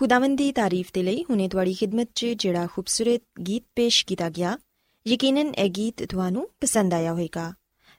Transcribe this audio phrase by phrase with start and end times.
[0.00, 4.58] ਖੁਦਾਵੰਦ ਦੀ ਤਾਰੀਫ ਤੇ ਲਈ ਹੁਨੇ ਤੁਹਾਡੀ ਖidmat 'ਚ ਜਿਹੜਾ ਖੂਬਸੂਰਤ ਗੀਤ ਪੇਸ਼ ਕੀਤਾ ਗਿਆ,
[5.06, 7.52] ਯਕੀਨਨ ਇਹ ਗੀਤ ਤੁਹਾਨੂੰ ਪਸੰਦ ਆਇਆ ਹੋਵੇਗਾ।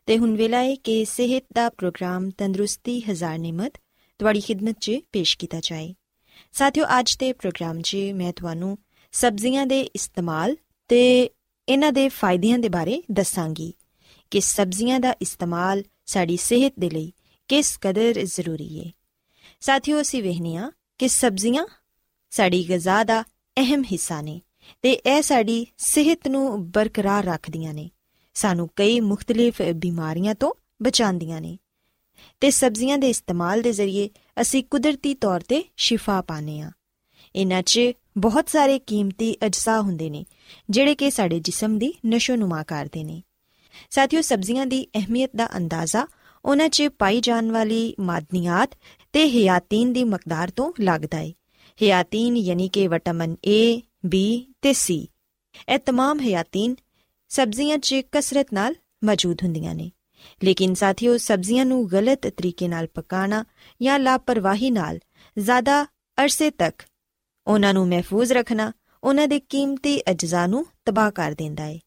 [0.06, 3.74] ਤੇ ਹੁਣ ਵੇਲਾ ਹੈ ਕਿ ਸਿਹਤ ਦਾ ਪ੍ਰੋਗਰਾਮ ਤੰਦਰੁਸਤੀ ਹਜ਼ਾਰ ਨਿਮਤ
[4.20, 5.94] ਤੁਹਾਡੀ ਖidmat 'ਚ ਪੇਸ਼ ਕੀਤਾ ਜਾਏ।
[6.52, 8.78] ਸਾਥਿਓ, ਅੱਜ ਦੇ ਪ੍ਰੋਗਰਾਮ 'ਚ ਮੈਂ ਤੁਹਾਨੂੰ
[9.12, 10.56] ਸਬਜ਼ੀਆਂ ਦੇ ਇਸਤੇਮਾਲ
[10.88, 11.30] ਤੇ
[11.70, 13.74] ਇਹਨਾਂ ਦੇ ਫਾਇਦਿਆਂ ਦੇ ਬਾਰੇ ਦੱਸਾਂਗੀ
[14.32, 17.12] ਕਿ ਸਬਜ਼ੀਆਂ ਦਾ ਇਸਤੇਮਾਲ ਸਾਡੀ ਸਿਹਤ ਦੇ ਲਈ
[17.48, 18.92] ਕਿਸ ਕਦਰ ਜ਼ਰੂਰੀ ਹੈ
[19.60, 21.66] ਸਾਥੀਓ, ਅਸੀਂ ਵਹਿਨੀਆਂ ਕਿ ਸਬਜ਼ੀਆਂ
[22.32, 23.22] ਸਾਡੀ ਗਿਜ਼ਾ ਦਾ
[23.58, 24.42] ਅਹਿਮ ਹਿੱਸਾ ਨੇ
[24.82, 27.90] ਤੇ ਇਹ ਸਾਡੀ ਸਿਹਤ ਨੂੰ ਬਰਕਰਾਰ ਰੱਖਦੀਆਂ ਨੇ।
[28.34, 31.58] ਸਾਨੂੰ ਕਈ ਮੁxtਲਿਫ ਬਿਮਾਰੀਆਂ ਤੋਂ ਬਚਾਉਂਦੀਆਂ ਨੇ
[32.40, 34.10] ਤੇ ਸਬਜ਼ੀਆਂ ਦੇ ਇਸਤੇਮਾਲ ਦੇ ਜ਼ਰੀਏ
[34.42, 36.72] ਅਸੀਂ ਕੁਦਰਤੀ ਤੌਰ ਤੇ ਸ਼ਿਫਾ ਪਾਣੇ ਆ
[37.36, 37.80] ਇਹਨਾਂ 'ਚ
[38.18, 40.26] ਬਹੁਤ ਸਾਰੇ ਕੀਮਤੀ ਅਜਜ਼ਾ ਹੁੰਦੇ ਨੇ,
[40.70, 43.24] ਜਿਹੜੇ ਕਿ ਸਾਡੇ ਜਿਸਮ ਦੀ ਨਸ਼ੋ-ਨੁਮਾ ਕਰਦੇ ਨੇ।
[43.90, 46.08] ਸਾਥੀਓ, ਸਬਜ਼ੀਆਂ ਦੀ ਅਹਿਮੀਅਤ ਦਾ ਅੰਦਾਜ਼ਾ
[46.46, 48.70] ਉਹਨਾਂ 'ਚ ਪਾਈ ਜਾਣ ਵਾਲੀ ਮਾਦਨੀਆਤ
[49.14, 51.32] ਤੇ ਹਿਆਤੀਨ ਦੀ ਮਕਦਾਰ ਤੋਂ ਲੱਗਦਾ ਹੈ
[51.83, 54.19] ਹਿਆਤੀਨ ਯਾਨੀ ਕਿ ਵਿਟਾਮਿਨ A, B
[54.63, 55.07] ਤੇ C
[55.69, 56.77] ਇਹ तमाम ਹਿਆਤੀਨ
[57.29, 58.75] ਸਬਜ਼ੀਆਂ 'ਚ ਕਸਰਤ ਨਾਲ
[59.05, 59.91] ਮੌਜੂਦ ਹੁੰਦੀਆਂ ਨੇ
[60.45, 63.45] ਲੇਕਿਨ ਸਾਥੀਓ ਸਬਜ਼ੀਆਂ ਨੂੰ ਗਲਤ ਤਰੀਕੇ ਨਾਲ ਪਕਾਣਾ
[63.83, 64.99] ਜਾਂ ਲਾਪਰਵਾਹੀ ਨਾਲ
[65.39, 65.87] ਜ਼ਿਆਦਾ
[66.19, 66.83] ਅਰਸੇ ਤੱਕ
[67.47, 68.73] ਉਹਨਾਂ ਨੂੰ ਮਹਿਫੂਜ਼ ਰੱਖਣਾ
[69.05, 71.79] ਉਹਨਾਂ ਦੇ ਕੀਮਤੀ ਅਜਜ਼ਾ ਨੂੰ ਤਬਾਹ ਕਰ ਦਿੰਦਾ ਹੈ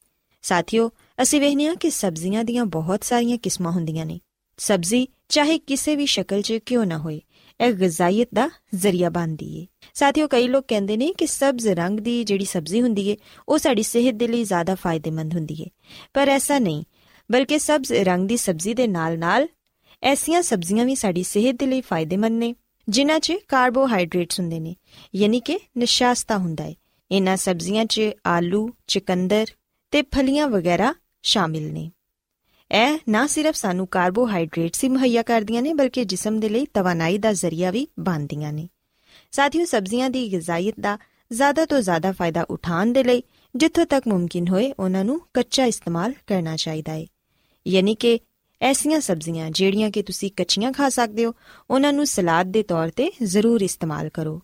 [0.41, 0.91] ਸਾਥੀਓ
[1.21, 4.19] ਅਸੀਂ ਵੇਖਦੇ ਕਿ ਸਬਜ਼ੀਆਂ ਦੀਆਂ ਬਹੁਤ ਸਾਰੀਆਂ ਕਿਸਮਾਂ ਹੁੰਦੀਆਂ ਨੇ
[4.57, 7.21] ਸਬਜ਼ੀ ਚਾਹੇ ਕਿਸੇ ਵੀ ਸ਼ਕਲ 'ਚ ਕਿਉਂ ਨਾ ਹੋਏ
[7.64, 12.24] ਇਹ ਗਜ਼ਾਇਤ ਦਾ ਜ਼ਰੀਆ ਬਣਦੀ ਏ। ਸਾਥੀਓ, ਕਈ ਲੋਕ ਕਹਿੰਦੇ ਨੇ ਕਿ ਸਬਜ਼ ਰੰਗ ਦੀ
[12.24, 13.16] ਜਿਹੜੀ ਸਬਜ਼ੀ ਹੁੰਦੀ ਏ,
[13.48, 15.66] ਉਹ ਸਾਡੀ ਸਿਹਤ ਦੇ ਲਈ ਜ਼ਿਆਦਾ ਫਾਇਦੇਮੰਦ ਹੁੰਦੀ ਏ।
[16.14, 16.84] ਪਰ ਐਸਾ ਨਹੀਂ,
[17.32, 19.48] ਬਲਕਿ ਸਬਜ਼ ਰੰਗ ਦੀ ਸਬਜ਼ੀ ਦੇ ਨਾਲ-ਨਾਲ
[20.02, 22.54] ਐਸੀਆਂ ਸਬਜ਼ੀਆਂ ਵੀ ਸਾਡੀ ਸਿਹਤ ਦੇ ਲਈ ਫਾਇਦੇਮੰਦ ਨੇ,
[22.88, 24.76] ਜਿਨ੍ਹਾਂ 'ਚ ਕਾਰਬੋਹਾਈਡਰੇਟਸ ਹੁੰਦੇ ਨੇ,
[25.14, 26.74] ਯਾਨੀ ਕਿ ਨਿਸ਼ਾਸਤਾ ਹੁੰਦਾ ਏ।
[27.10, 29.46] ਇਹਨਾਂ ਸਬਜ਼ੀਆਂ 'ਚ ਆਲੂ, ਚਿਕੰਦਰ
[29.90, 31.90] ਤੇ ਫਲੀਆਂ ਵਗੈਰਾ ਸ਼ਾਮਿਲ ਨੇ।
[32.72, 37.32] ਇਹ ਨਾ ਸਿਰਫ ਸਾਨੂੰ ਕਾਰਬੋਹਾਈਡਰੇਟਸ ਹੀ ਮੁਹੱਈਆ ਕਰਦੀਆਂ ਨੇ, ਬਲਕਿ ਜਿਸਮ ਦੇ ਲਈ ਤਵਾਨਾਈ ਦਾ
[37.32, 38.68] ਜ਼ਰੀਆ ਵੀ ਬਣਦੀਆਂ ਨੇ।
[39.30, 40.98] ਸਾਥੀਓ, ਸਬਜ਼ੀਆਂ ਦੀ ਗਿਜ਼ਾਇਤ ਦਾ
[41.32, 43.22] ਜ਼ਿਆਦਾ ਤੋਂ ਜ਼ਿਆਦਾ ਫਾਇਦਾ ਉਠਾਉਣ ਦੇ ਲਈ
[43.56, 47.06] ਜਿੱਥੋਂ ਤੱਕ ਮੁਮਕਿਨ ਹੋਏ, ਉਹਨਾਂ ਨੂੰ ਕੱਚਾ ਇਸਤੇਮਾਲ ਕਰਨਾ ਚਾਹੀਦਾ ਹੈ
[47.66, 48.20] ਯਾਨੀ ਕਿ
[48.60, 51.34] ਐਸੀਆਂ ਸਬਜ਼ੀਆਂ ਜਿਹੜੀਆਂ ਕਿ ਤੁਸੀਂ ਕੱਚੀਆਂ ਖਾ ਸਕਦੇ ਹੋ,
[51.70, 54.42] ਉਹਨਾਂ ਨੂੰ ਸਲਾਦ ਦੇ ਤੌਰ ਤੇ ਜ਼ਰੂਰ ਇਸਤੇਮਾਲ ਕਰੋ।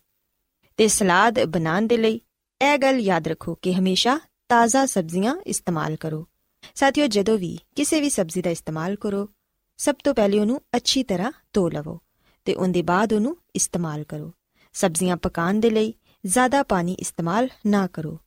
[0.77, 2.21] ਤੇ ਸਲਾਦ ਬਣਾਉਣ ਦੇ ਲਈ
[2.61, 4.19] ਇਹ ਗੱਲ ਯਾਦ ਰੱਖੋ ਕਿ ਹਮੇਸ਼ਾ
[4.49, 6.27] ਤਾਜ਼ਾ ਸਬਜ਼ੀਆਂ ਇਸਤੇਮਾਲ ਕਰੋ।
[6.75, 9.29] ਸਾਥੀਓ, ਜਦੋਂ ਵੀ ਕਿਸੇ ਵੀ ਸਬਜ਼ੀ ਦਾ ਇਸਤੇਮਾਲ ਕਰੋ,
[9.77, 11.99] ਸਭ ਤੋਂ ਪਹਿਲੇ ਉਹਨੂੰ ਅੱਛੀ ਤਰ੍ਹਾਂ ਧੋ ਲਵੋ
[12.45, 14.33] ਤੇ ਉਹਦੇ ਬਾਅਦ ਉਹਨੂੰ ਇਸਤੇਮਾਲ ਕਰੋ।
[14.73, 15.93] ਸਬਜ਼ੀਆਂ ਪਕਾਉਣ ਦੇ ਲਈ
[16.25, 18.19] ਜ਼ਿਆਦਾ ਪਾਣੀ ਇਸਤੇਮਾਲ ਨਾ ਕਰੋ।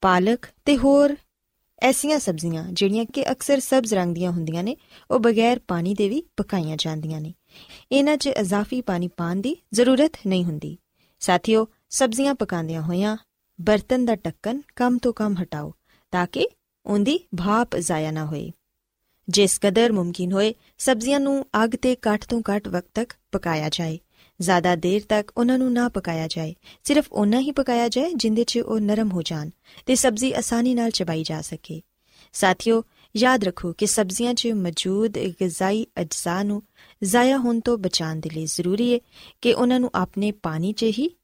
[0.00, 1.16] ਪਾਲਕ ਤੇ ਹੋਰ
[1.82, 4.76] ਐਸੀਆਂ ਸਬਜ਼ੀਆਂ ਜਿਹੜੀਆਂ ਕਿ ਅਕਸਰ ਸਬਜ਼ ਰੰਗ ਦੀਆਂ ਹੁੰਦੀਆਂ ਨੇ,
[5.10, 7.34] ਉਹ ਬਗੈਰ ਪਾਣੀ ਦੇ ਵੀ ਪਕਾਈਆਂ ਜਾਂਦੀਆਂ ਨੇ।
[7.92, 10.78] ਇਹਨਾਂ 'ਚ ਇਜ਼ਾਫੀ ਪਾਣੀ ਪਾਣ ਦੀ ਜ਼ਰੂਰਤ ਨਹੀਂ ਹੁੰਦੀ।
[11.20, 13.16] ਸਾਥੀਓ, ਸਬਜ਼ੀਆਂ ਪਕਾਉਂਦਿਆਂ ਹੋਇਆਂ
[13.60, 15.74] ਬਰਤਨ ਦਾ ਢੱਕਣ ਕਮ ਤੋਂ ਕਮ ਹਟਾਓ
[16.10, 16.48] ਤਾਂ ਕਿ
[16.88, 18.52] ਉਹਦੀ ਭਾਪ ਜ਼ਾਇਆ ਨਾ ਹੋਏ
[19.28, 23.98] ਜਿਸ ਕਦਰ ਮੁਮਕਿਨ ਹੋਏ, ਸਬਜ਼ੀਆਂ ਨੂੰ ਅੱਗ ਤੇ ਘੱਟ ਤੋਂ ਘੱਟ ਵਕਤ ਤੱਕ ਪਕਾਇਆ ਜਾਏ।
[24.40, 26.54] ਜ਼ਿਆਦਾ ਦੇਰ ਤੱਕ ਉਹਨਾਂ ਨੂੰ ਨਾ ਪਕਾਇਆ ਜਾਏ,
[26.84, 29.50] ਸਿਰਫ ਉਹਨਾਂ ਹੀ ਪਕਾਇਆ ਜਾਏ ਜਿੰਦੇ 'ਚ ਉਹ ਨਰਮ ਹੋ ਜਾਣ
[29.86, 31.82] ਤੇ ਸਬਜ਼ੀ ਆਸਾਨੀ ਨਾਲ ਚਬਾਈ ਜਾ ਸਕੇ।
[32.32, 32.84] ਸਾਥੀਓ,
[33.16, 36.62] ਯਾਦ ਰੱਖੋ ਕਿ ਸਬਜ਼ੀਆਂ 'ਚ ਮੌਜੂਦ ਗਿਜ਼ਾਈ ਅਜਜ਼ਾ ਨੂੰ
[37.04, 38.98] ਜ਼ਾਇਆ ਹੋਣ ਤੋਂ ਬਚਾਉਣ ਦੇ ਲਈ ਜ਼ਰੂਰੀ ਹੈ
[39.40, 41.16] ਕਿ ਉਹਨਾਂ ਨੂੰ ਆਪਣੇ ਪਾਣੀ 'ਚ ਹੀ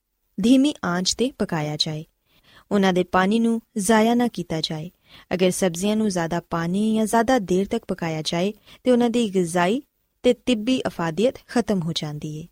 [0.43, 2.05] ਧੀਮੀ ਆਂਚ ਤੇ ਪਕਾਇਆ ਜਾਏ।
[2.73, 4.91] ਉਹਨਾਂ ਦੇ ਪਾਣੀ ਨੂੰ ਜ਼ਾਇਆ ਨਾ ਕੀਤਾ ਜਾਏ।
[5.35, 8.53] ਅਗਰ ਸਬਜ਼ੀਆਂ ਨੂੰ ਜ਼ਿਆਦਾ ਪਾਣੀ ਜਾਂ ਜ਼ਿਆਦਾ ਦੇਰ ਤੱਕ ਪਕਾਇਆ ਜਾਏ
[8.85, 9.83] ਤੇ ਉਹਨਾਂ ਦੀ ਗਿਜ਼ਾਈ
[10.23, 12.47] ਤੇ ਤਿੱਬੀ ਅਫਾਦੀਅਤ ਖਤਮ ਹੋ ਜਾਂਦੀ ਹੈ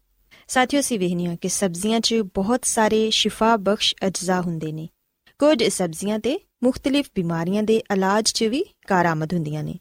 [0.49, 4.88] ਸਾਥੀਓ ਸੀ ਵਹਿਨੀਆਂ ਕਿ ਸਬਜ਼ੀਆਂ 'ਚ ਬਹੁਤ ਸਾਰੇ ਸ਼ਿਫਾ ਬਖਸ਼ ਅਜਜ਼ਾ ਹੁੰਦੇ ਨੇ।
[5.38, 9.75] ਕੁਝ ਸਬਜ਼ੀਆਂ ਤੇ ਮੁxtਲਿਫ ਬਿਮਾਰੀਆਂ ਦੇ ਇਲਾਜ 'ਚ ਵੀ ਕਾਰਾਮਦ ਹੁੰਦੀਆਂ ਨੇ,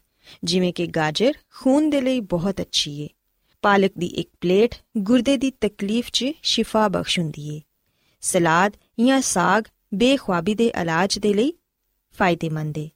[0.44, 3.08] ਜਿਵੇਂ ਕਿ ਗਾਜਰ ਖੂਨ ਦੇ ਲਈ ਬਹੁਤ ਅੱਛੀ ਹੈ
[3.62, 7.60] ਪਾਲਕ ਦੀ ਇੱਕ ਪਲੇਟ ਗੁਰਦੇ ਦੀ ਤਕਲੀਫ 'ਚ ਸ਼ਿਫਾ ਬਖਸ਼ ਹੁੰਦੀ ਹੈ
[8.20, 8.72] ਸਲਾਦ
[9.06, 11.52] ਜਾਂ ਸਾਗ ਬੇਖੁਆਬੀ ਦੇ ਇਲਾਜ ਦੇ ਲਈ
[12.18, 12.88] ਫਾਇਦੇਮੰਦ ਹੈ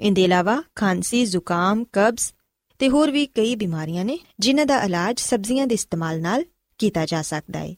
[0.00, 2.32] ਇਹਦੇ ਇਲਾਵਾ ਖਾਂਸੀ, ਜ਼ੁਕਾਮ, ਕਬਜ਼
[2.80, 6.44] ਤੇ ਹੋਰ ਵੀ ਕਈ ਬਿਮਾਰੀਆਂ ਨੇ ਜਿਨ੍ਹਾਂ ਦਾ ਇਲਾਜ ਸਬਜ਼ੀਆਂ ਦੇ ਇਸਤੇਮਾਲ ਨਾਲ
[6.80, 7.74] ਕੀਤਾ ਜਾ ਸਕਦਾ ਹੈ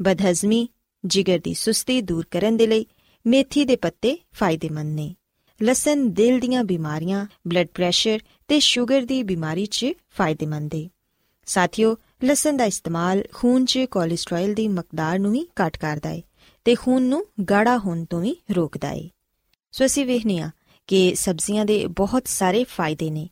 [0.00, 0.68] ਬਦਹਜ਼ਮੀ,
[1.04, 2.86] ਜਿਗਰ ਦੀ ਸੁਸਤੀ ਦੂਰ ਕਰਨ ਦੇ ਲਈ
[3.26, 5.14] ਮੇਥੀ ਦੇ ਪੱਤੇ ਫਾਇਦੇਮੰਦ ਨੇ।
[5.60, 10.88] ਲਸਣ, ਦਿਲ ਦੀਆਂ ਬਿਮਾਰੀਆਂ ਬਲੱਡ ਪ੍ਰੈਸ਼ਰ ਤੇ ਸ਼ੂਗਰ ਦੀ ਬਿਮਾਰੀ 'ਚ ਫਾਇਦੇਮੰਦ ਹੈ
[11.46, 16.22] ਸਾਥੀਓ, ਲਸਣ ਦਾ ਇਸਤੇਮਾਲ ਖੂਨ 'ਚ ਕੋਲੇਸਟ੍ਰੋਲ ਦੀ ਮਕਦਾਰ ਨੂੰ ਵੀ ਘਟ ਕਰਦਾ ਹੈ
[16.66, 19.08] ਤੇ ਖੂਨ ਨੂੰ ਗਾੜਾ ਹੋਣ ਤੋਂ ਵੀ ਰੋਕਦਾ ਹੈ
[19.74, 20.50] ਸੋ ਅਸੀਂ ਵੇਖਨੀਆ
[20.86, 23.28] ਕਿ ਸਬਜ਼ੀਆਂ ਦੇ ਬਹੁਤ ਸਾਰੇ ਫਾਇਦੇ ਨੇ।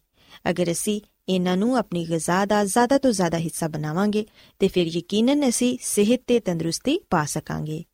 [0.50, 4.26] ਅਗਰ ਅਸੀਂ ਇਹਨਾਂ ਨੂੰ ਆਪਣੀ ਗਿਜ਼ਾ ਦਾ ਜ਼ਿਆਦਾ ਤੋਂ ਜ਼ਿਆਦਾ ਹਿੱਸਾ ਬਣਾਵਾਂਗੇ,
[4.58, 7.84] ਤੇ ਫਿਰ ਯਕੀਨਨ ਅਸੀਂ ਸਿਹਤ ਤੇ ਤੰਦਰੁਸਤੀ ਪਾ ਸਕਾਂਗੇ।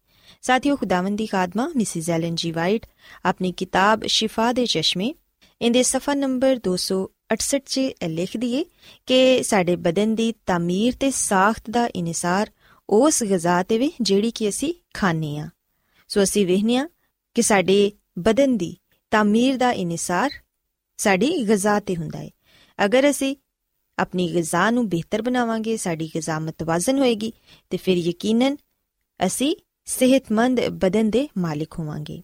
[0.43, 2.87] ਸਾਥੀਓ, ਖੁਦਾਵੰਦੀ ਖਾਦਮਾ, ਮਿਸਿਸ ਐਲਨ ਜੀ ਵਾਈਟ,
[3.25, 5.15] ਆਪਣੀ ਕਿਤਾਬ ਸ਼ਿਫਾ ਦੇ ਚਸ਼ਮੇ,
[5.63, 8.65] ਇਹਦੇ ਸਫਾ ਨੰਬਰ 268 'ਚ ਲਿਖਦੀ ਏ
[9.07, 12.51] ਕਿ ਸਾਡੇ ਬਦਨ ਦੀ ਤਾਮੀਰ ਤੇ ਸਾਖਤ ਦਾ ਇਨਸਾਰ
[12.89, 15.49] ਉਸ ਗਿਜ਼ਾ ਤੇ ਵੀ ਜਿਹੜੀ ਕਿ ਅਸੀਂ ਖਾਣੇ ਆ
[16.09, 16.89] ਸੋ ਅਸੀਂ ਵੇਖਨੀਆ
[17.35, 18.76] ਕਿ ਸਾਡੇ ਬਦਨ ਦੀ
[19.12, 20.32] ਤਾਮੀਰ ਦਾ ਇਨਸਾਰ
[21.00, 22.30] ਸਾਡੀ ਗਿਜ਼ਾ ਤੇ ਹੁੰਦਾ ਹੈ
[22.80, 23.36] ਅਗਰ ਅਸੀਂ
[23.98, 27.32] ਆਪਣੀ ਗਿਜ਼ਾ ਨੂੰ ਬਿਹਤਰ ਬਣਾਵਾਂਗੇ ਸਾਡੀ ਗਿਜ਼ਾ ਮਤਵਾਜ਼ਨ ਹੋਏਗੀ
[27.70, 28.58] ਤੇ ਫਿਰ ਯਕੀਨਨ
[29.20, 29.56] ਅਸੀਂ
[29.88, 32.22] ਸਿਹਤਮੰਦ ਬਦਨ ਦੇ ਮਾਲਿਕ ਹੋਵਾਂਗੇ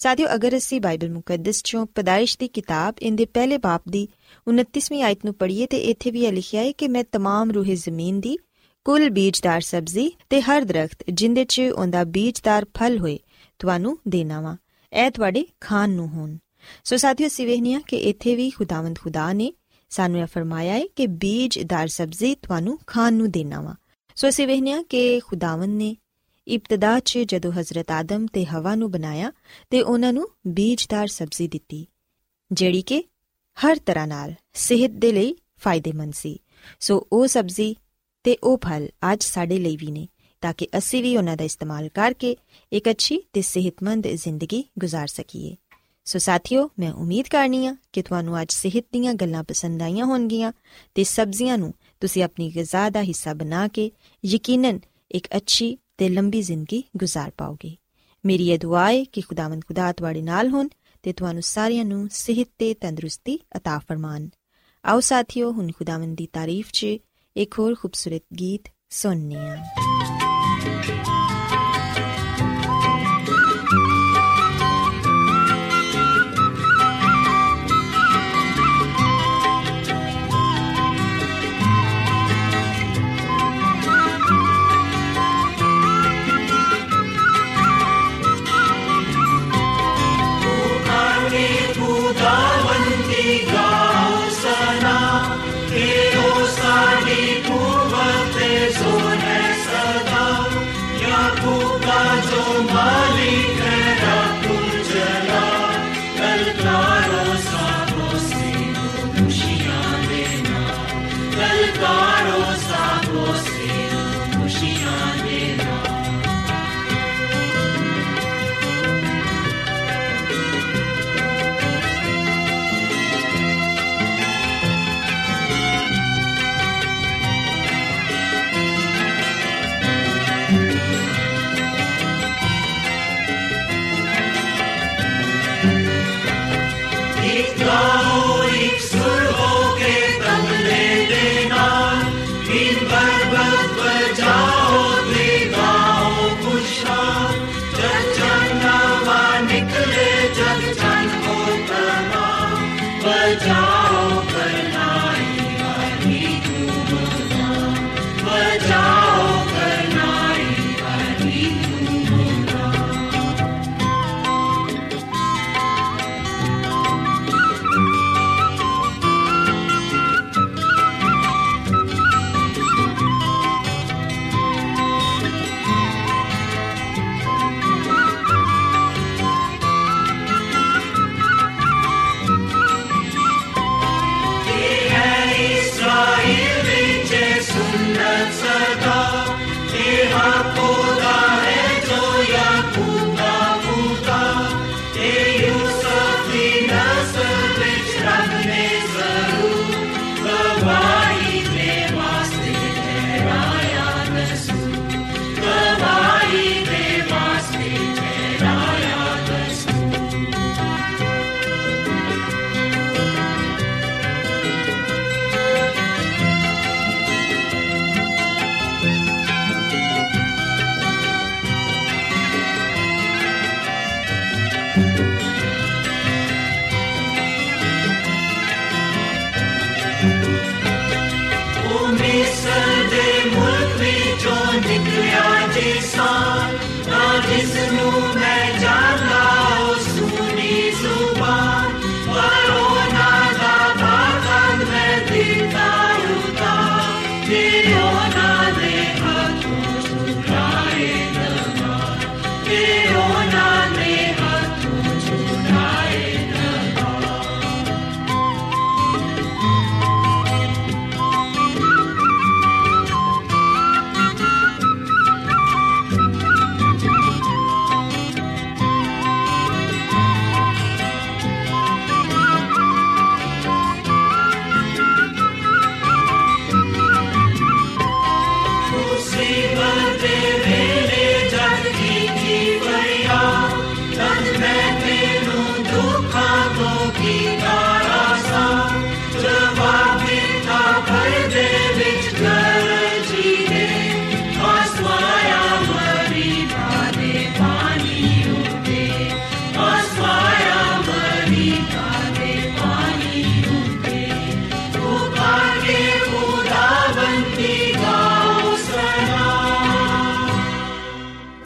[0.00, 4.06] ਸਾਥੀਓ ਅਗਰ ਅਸੀਂ ਬਾਈਬਲ ਮੁਕੱਦਸ ਚੋਂ ਪਦਾਇਸ਼ ਦੀ ਕਿਤਾਬ ਇਹਦੇ ਪਹਿਲੇ ਬਾਪ ਦੀ
[4.46, 8.20] 29ਵੀਂ ਆਇਤ ਨੂੰ ਪੜ੍ਹੀਏ ਤੇ ਇੱਥੇ ਵੀ ਇਹ ਲਿਖਿਆ ਹੈ ਕਿ ਮੈਂ तमाम ਰੂਹੇ ਜ਼ਮੀਨ
[8.20, 8.36] ਦੀ
[8.86, 13.18] ਕੁੱਲ ਬੀਜਦਾਰ ਸਬਜ਼ੀ ਤੇ ਹਰ ਦਰਖਤ ਜਿੰਦੇ 'ਚ ਉਹਦਾ ਬੀਜਦਾਰ ਫਲ ਹੋਏ
[13.60, 14.56] ਤੁਹਾਨੂੰ ਦੇਣਾ ਵਾ
[14.93, 16.37] ਇਹ ਤੁਹਾਡੇ ਖਾਣ ਨੂੰ ਹੋਣ।
[16.83, 19.53] ਸੋ ਸਾਥੀਓ, ਅਸੀਂ ਵੇਖਨੀਆ ਕਿ ਇੱਥੇ ਵੀ ਖੁਦਾਵੰਦ ਖੁਦਾ ਨੇ
[19.91, 23.75] ਸਾਨੂੰ ਇਹ ਫਰਮਾਇਆ ਹੈ ਕਿ ਬੀਜਦਾਰ ਸਬਜ਼ੀ ਤੁਹਾਨੂੰ ਖਾਣ ਨੂੰ ਦੇਣਾ ਵਾ।
[24.15, 25.95] ਸੋ ਅਸੀਂ ਵੇਖਨੀਆ ਕਿ ਖੁਦਾਵੰਦ ਨੇ
[26.47, 29.31] ਇਬਤਦਾ 'ਚ ਜਦੋਂ ਹਜ਼ਰਤ ਆਦਮ ਤੇ ਹਵਾ ਨੂੰ ਬਣਾਇਆ
[29.69, 31.85] ਤੇ ਉਹਨਾਂ ਨੂੰ ਬੀਜਦਾਰ ਸਬਜ਼ੀ ਦਿੱਤੀ,
[32.51, 33.03] ਜਿਹੜੀ ਕਿ
[33.57, 36.39] ਹਰ ਤਰ੍ਹਾਂ ਨਾਲ ਸਿਹਤ ਦੇ ਲਈ ਫਾਇਦੇਮੰਦ ਸੀ।
[36.79, 37.75] ਸੋ ਉਹ ਸਬਜ਼ੀ
[38.25, 40.07] ਤੇ ਉਹ ਫਲ ਅੱਜ ਸਾਡੇ ਲਈ ਵੀ ਨੇ।
[40.42, 42.36] ਤਾਂ ਕਿ ਅਸੀਂ ਵੀ ਉਹਨਾਂ ਦਾ ਇਸਤੇਮਾਲ ਕਰਕੇ
[42.72, 45.56] ਇੱਕ ਅੱਛੀ ਤੇ ਸਿਹਤਮੰਦ ਜ਼ਿੰਦਗੀ گزار ਸਕੀਏ
[46.06, 50.52] ਸੋ ਸਾਥੀਓ ਮੈਂ ਉਮੀਦ ਕਰਨੀ ਆ ਕਿ ਤੁਹਾਨੂੰ ਅੱਜ ਸਿਹਤ ਦੀਆਂ ਗੱਲਾਂ ਪਸੰਦ ਆਈਆਂ ਹੋਣਗੀਆਂ
[50.94, 53.90] ਤੇ ਸਬਜ਼ੀਆਂ ਨੂੰ ਤੁਸੀਂ ਆਪਣੀ ਗਿਜ਼ਾ ਦਾ ਹਿੱਸਾ ਬਣਾ ਕੇ
[54.24, 57.76] ਯਕੀਨਨ ਇੱਕ ਅੱਛੀ ਤੇ ਲੰਬੀ ਜ਼ਿੰਦਗੀ گزار ਪਾਓਗੇ
[58.24, 60.68] ਮੇਰੀ ਇਹ ਦੁਆ ਹੈ ਕਿ ਖੁਦਾਵੰਦ ਖੁਦਾ ਤੁਹਾਡੇ ਨਾਲ ਹੋਣ
[61.02, 64.28] ਤੇ ਤੁਹਾਨੂੰ ਸਾਰਿਆਂ ਨੂੰ ਸਿਹਤ ਤੇ ਤੰਦਰੁਸਤੀ عطا ਫਰਮਾਨ
[64.84, 66.86] ਆਓ ਸਾਥੀਓ ਹੁਣ ਖੁਦਾਵੰਦ ਦੀ ਤਾਰੀਫ 'ਚ
[67.36, 69.87] ਇੱਕ ਹੋਰ ਖੂਬਸੂਰਤ ਗੀਤ ਸੁਣਨੇ ਆ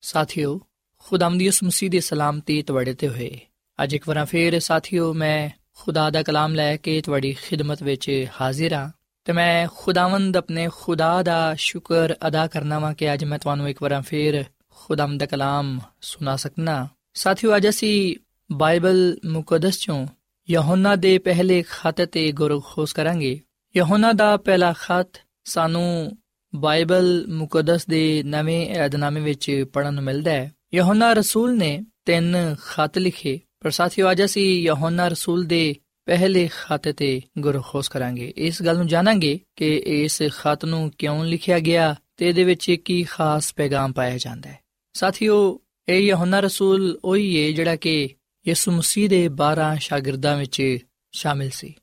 [0.00, 0.60] ਸਾਥਿਓ
[0.98, 3.40] ਖੁਦਾਮ ਦੀ ਉਸ ਮਸੀਹ ਦੀ ਸਲਾਮਤੀ ਤੁਹਾਡੇ ਤੇ ਹੋਏ।
[3.82, 8.72] ਅੱਜ ਇੱਕ ਵਾਰ ਫੇਰ ਸਾਥਿਓ, ਮੈਂ ਖੁਦਾ ਦਾ ਕਲਾਮ ਲੈ ਕੇ ਤੁਹਾਡੀ ਖਿਦਮਤ ਵਿੱਚ ਹਾਜ਼ਰ
[8.72, 8.90] ਹਾਂ
[9.24, 13.82] ਤੇ ਮੈਂ ਖੁਦਾਵੰਦ ਆਪਣੇ ਖੁਦਾ ਦਾ ਸ਼ੁਕਰ ਅਦਾ ਕਰਨਾ ਵਾਂ ਕਿ ਅੱਜ ਮੈਂ ਤੁਹਾਨੂੰ ਇੱਕ
[13.82, 18.16] ਵਾਰ ਫੇਰ ਖੁਦਾਮ ਦਾ ਕਲਾਮ ਸੁਣਾ ਸਕਣਾ ਸਾਥਿਓ, ਅੱਜ ਅਸੀਂ
[18.52, 20.06] ਬਾਈਬਲ ਮੁਕੱਦਸ ਚੋਂ
[20.50, 23.40] ਯਹੋਨਾ ਦੇ ਪਹਿਲੇ ਖੱਤ ਤੇ ਗੁਰਖੋਸ ਕਰਾਂਗੇ।
[23.76, 26.18] ਯਹੋਨਾ ਦਾ ਪਹਿਲਾ ਖੱਤ ਸਾਨੂੰ
[26.54, 32.98] ਬਾਈਬਲ ਮੁਕੱਦਸ ਦੇ ਨਵੇਂ ਏਧਨਾਮੇ ਵਿੱਚ ਪੜਨ ਨੂੰ ਮਿਲਦਾ ਹੈ। ਯਹੋਨਾ ਰਸੂਲ ਨੇ ਤਿੰਨ ਖੱਤ
[32.98, 35.74] ਲਿਖੇ। ਪਰ ਸਾਥੀਓ, ਅੱਜ ਅਸੀਂ ਯਹੋਨਾ ਰਸੂਲ ਦੇ
[36.06, 41.58] ਪਹਿਲੇ ਖੱਤ ਤੇ ਗੁਰਖੋਸ ਕਰਾਂਗੇ। ਇਸ ਗੱਲ ਨੂੰ ਜਾਣਾਂਗੇ ਕਿ ਇਸ ਖੱਤ ਨੂੰ ਕਿਉਂ ਲਿਖਿਆ
[41.58, 44.58] ਗਿਆ ਤੇ ਇਹਦੇ ਵਿੱਚ ਕੀ ਖਾਸ ਪੈਗਾਮ ਪਾਇਆ ਜਾਂਦਾ ਹੈ।
[44.92, 48.08] ਸਾਥੀਓ, ਇਹ ਯਹੋਨਾ ਰਸੂਲ ਉਹੀ ਹੈ ਜਿਹੜਾ ਕਿ
[48.48, 50.78] ਯਿਸੂ ਮਸੀਹ ਦੇ 12 ਸ਼ਾਗਿਰਦਾਂ ਵਿੱਚ
[51.12, 51.74] ਸ਼ਾਮਿਲ ਸੀ,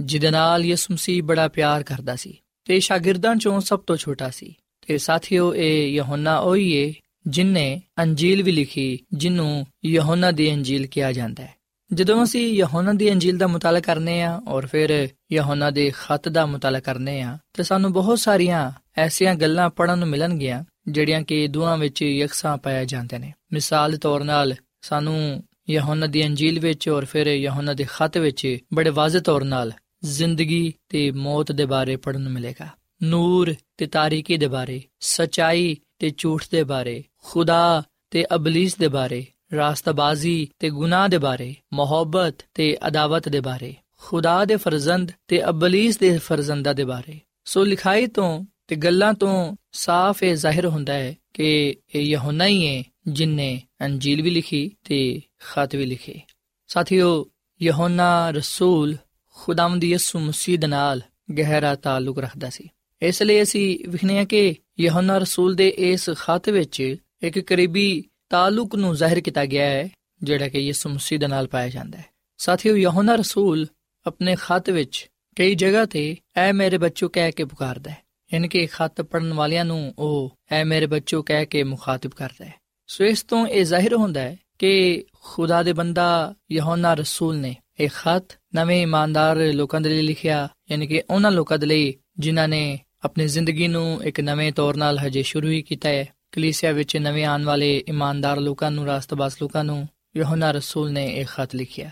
[0.00, 2.38] ਜਿਹਦੇ ਨਾਲ ਯਿਸੂ ਮਸੀਹ ਬੜਾ ਪਿਆਰ ਕਰਦਾ ਸੀ।
[2.68, 4.54] ਤੇ ਸ਼ਾਗਿਰਦਾਂ ਚੋਂ ਸਭ ਤੋਂ ਛੋਟਾ ਸੀ।
[4.86, 6.94] ਤੇ ਸਾਥੀਓ, ਇਹ ਯਹੋਨਾ ਉਹੀ ਹੈ
[7.26, 11.54] ਜਿਨਨੇ ਅੰਜੀਲ ਵੀ ਲਿਖੀ ਜਿਹਨੂੰ ਯਹੋਨਾ ਦੀ ਅੰਜੀਲ ਕਿਹਾ ਜਾਂਦਾ ਹੈ।
[11.92, 16.46] ਜਦੋਂ ਅਸੀਂ ਯਹੋਨਾ ਦੀ ਅੰਜੀਲ ਦਾ ਮਤਾਲਾ ਕਰਨੇ ਆ ਔਰ ਫਿਰ ਯਹੋਨਾ ਦੇ ਖੱਤ ਦਾ
[16.46, 21.78] ਮਤਾਲਾ ਕਰਨੇ ਆ, ਤੇ ਸਾਨੂੰ ਬਹੁਤ ਸਾਰੀਆਂ ਐਸੀਆਂ ਗੱਲਾਂ ਪੜਨ ਨੂੰ ਮਿਲਣਗੀਆਂ, ਜਿਹੜੀਆਂ ਕਿ ਦੋਹਾਂ
[21.78, 27.04] ਵਿੱਚ ਯਕਸਾਂ ਪਾਇਆ ਜਾਂਦੇ ਨੇ। ਮਿਸਾਲ ਦੇ ਤੌਰ 'ਤੇ ਸਾਨੂੰ ਯਹੋਨਾ ਦੀ ਅੰਜੀਲ ਵਿੱਚ ਔਰ
[27.04, 29.72] ਫਿਰ ਯਹੋਨਾ ਦੇ ਖੱਤ ਵਿੱਚ ਬੜੇ ਵਾਜ਼ਿਹ ਤੌਰ 'ਤੇ
[30.04, 32.68] ਜ਼ਿੰਦਗੀ ਤੇ ਮੌਤ ਦੇ ਬਾਰੇ ਪੜਨ ਨੂੰ ਮਿਲੇਗਾ।
[33.02, 39.26] ਨੂਰ ਤੇ ਤਾਰੀਕੀ ਦੇ ਬਾਰੇ, ਸਚਾਈ ਤੇ ਝੂਠ ਦੇ ਬਾਰੇ, ਖੁਦਾ ਤੇ ਅਬਲਿਸ ਦੇ ਬਾਰੇ,
[39.56, 45.98] ਰਾਸਤਬਾਜ਼ੀ ਤੇ ਗੁਨਾਹ ਦੇ ਬਾਰੇ, ਮੁਹੱਬਤ ਤੇ ਅਦਾਵਤ ਦੇ ਬਾਰੇ, ਖੁਦਾ ਦੇ ਫਰਜ਼ੰਦ ਤੇ ਅਬਲਿਸ
[45.98, 51.16] ਦੇ ਫਰਜ਼ੰਦਾਂ ਦੇ ਬਾਰੇ। ਸੋ ਲਿਖਾਈ ਤੋਂ ਤੇ ਗੱਲਾਂ ਤੋਂ ਸਾਫ਼ ਇਹ ਜ਼ਾਹਿਰ ਹੁੰਦਾ ਹੈ
[51.34, 56.20] ਕਿ ਇਹ ਯਹੋਨਾ ਹੀ ਹੈ ਜਿਨਨੇ ਅੰਜੀਲ ਵੀ ਲਿਖੀ ਤੇ ਖਤ ਵੀ ਲਿਖੇ।
[56.68, 57.26] ਸਾਥੀਓ,
[57.62, 58.96] ਯਹੋਨਾ ਰਸੂਲ
[59.40, 61.02] ਖੁਦਾਵੰਦ ਯਿਸੂ ਮਸੀਹ ਨਾਲ
[61.38, 62.68] ਗਹਿਰਾ ਤਾਲੁਕ ਰੱਖਦਾ ਸੀ।
[63.02, 68.94] ਇਸ ਲਈ ਅਸੀਂ ਵਿਖਨੇ ਕਿ ਯਹੋਨਾ ਰਸੂਲ ਦੇ ਇਸ ਖਤ ਵਿੱਚ ਇੱਕ ਕਰੀਬੀ ਤਾਲੁਕ ਨੂੰ
[68.94, 69.88] ਜ਼ਾਹਿਰ ਕੀਤਾ ਗਿਆ ਹੈ,
[70.22, 72.04] ਜਿਹੜਾ ਕਿ ਯਿਸੂ ਮਸੀਹ ਨਾਲ ਪਾਇਆ ਜਾਂਦਾ ਹੈ।
[72.38, 73.66] ਸਾਥੀਓ, ਯਹੋਨਾ ਰਸੂਲ
[74.06, 77.98] ਆਪਣੇ ਖਤ ਵਿੱਚ ਕਈ ਜਗ੍ਹਾ ਤੇ ਐ ਮੇਰੇ ਬੱਚੋ ਕਹਿ ਕੇ ਪੁਕਾਰਦਾ ਹੈ।
[78.34, 82.54] ਯਾਨੀ ਕਿ ਖਤ ਪੜਨ ਵਾਲਿਆਂ ਨੂੰ ਉਹ ਐ ਮੇਰੇ ਬੱਚੋ ਕਹਿ ਕੇ ਮੁਖਾਤਬ ਕਰਦਾ ਹੈ।
[82.86, 87.88] ਸੋ ਇਸ ਤੋਂ ਇਹ ਜ਼ਾਹਿਰ ਹੁੰਦਾ ਹੈ ਕਿ ਖੁਦਾ ਦੇ ਬੰਦਾ ਯਹੋਨਾ ਰਸੂਲ ਨੇ ਇਹ
[87.88, 92.78] ਖਤ ਨਵੇਂ ਇਮਾਨਦਾਰ ਲੋਕਾਂ ਦੇ ਲਈ ਲਿਖਿਆ, ਯਾਨੀ ਕਿ ਉਹਨਾਂ ਲੋਕਾਂ ਦੇ ਲਈ ਜਿਨ੍ਹਾਂ ਨੇ
[93.04, 97.24] ਆਪਣੀ ਜ਼ਿੰਦਗੀ ਨੂੰ ਇੱਕ ਨਵੇਂ ਤੌਰ ਨਾਲ ਹਜੇ ਸ਼ੁਰੂ ਹੀ ਕੀਤਾ ਹੈ। ਕਲੀਸਿਆ ਵਿੱਚ ਨਵੇਂ
[97.24, 101.90] ਆਉਣ ਵਾਲੇ ਇਮਾਨਦਾਰ ਲੋਕਾਂ ਨੂੰ ਰਾਸਤਬਾਸ ਲੋਕਾਂ ਨੂੰ ਯਹੋਨਾ ਰਸੂਲ ਨੇ ਇਹ ਖਤ ਲਿਖਿਆ।